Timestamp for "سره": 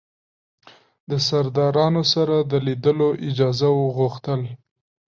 2.13-2.35